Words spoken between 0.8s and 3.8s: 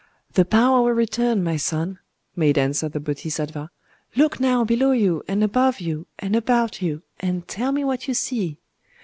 will return, my son," made answer the Bodhisattva….